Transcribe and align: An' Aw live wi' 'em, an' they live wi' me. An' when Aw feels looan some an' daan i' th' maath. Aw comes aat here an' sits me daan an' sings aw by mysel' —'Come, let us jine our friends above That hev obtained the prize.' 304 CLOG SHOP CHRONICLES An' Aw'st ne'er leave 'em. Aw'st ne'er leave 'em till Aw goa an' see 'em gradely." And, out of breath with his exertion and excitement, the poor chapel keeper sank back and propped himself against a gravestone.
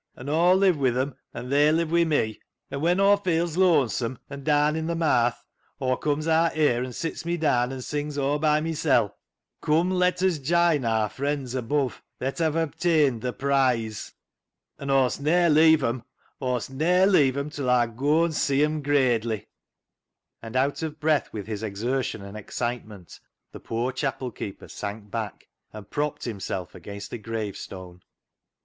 An' 0.15 0.29
Aw 0.29 0.53
live 0.53 0.77
wi' 0.79 0.99
'em, 0.99 1.15
an' 1.31 1.49
they 1.49 1.71
live 1.71 1.91
wi' 1.91 2.05
me. 2.05 2.39
An' 2.71 2.81
when 2.81 2.99
Aw 2.99 3.17
feels 3.17 3.55
looan 3.55 3.87
some 3.87 4.17
an' 4.31 4.43
daan 4.43 4.75
i' 4.75 4.81
th' 4.81 4.97
maath. 4.97 5.43
Aw 5.79 5.95
comes 5.97 6.27
aat 6.27 6.53
here 6.55 6.83
an' 6.83 6.91
sits 6.91 7.23
me 7.23 7.37
daan 7.37 7.71
an' 7.71 7.81
sings 7.83 8.17
aw 8.17 8.39
by 8.39 8.61
mysel' 8.61 9.15
—'Come, 9.61 9.91
let 9.91 10.23
us 10.23 10.39
jine 10.39 10.85
our 10.85 11.07
friends 11.07 11.53
above 11.53 12.01
That 12.17 12.39
hev 12.39 12.55
obtained 12.55 13.21
the 13.21 13.31
prize.' 13.31 14.13
304 14.79 14.85
CLOG 14.87 15.11
SHOP 15.11 15.19
CHRONICLES 15.19 15.19
An' 15.19 15.21
Aw'st 15.21 15.21
ne'er 15.21 15.49
leave 15.61 15.83
'em. 15.83 16.03
Aw'st 16.41 16.69
ne'er 16.71 17.05
leave 17.05 17.37
'em 17.37 17.49
till 17.51 17.69
Aw 17.69 17.85
goa 17.85 18.25
an' 18.25 18.31
see 18.31 18.63
'em 18.63 18.81
gradely." 18.81 19.45
And, 20.41 20.55
out 20.55 20.81
of 20.81 20.99
breath 20.99 21.31
with 21.31 21.45
his 21.45 21.61
exertion 21.61 22.23
and 22.23 22.35
excitement, 22.35 23.19
the 23.51 23.59
poor 23.59 23.91
chapel 23.91 24.31
keeper 24.31 24.67
sank 24.67 25.11
back 25.11 25.47
and 25.71 25.87
propped 25.87 26.23
himself 26.25 26.73
against 26.73 27.13
a 27.13 27.19
gravestone. 27.19 28.01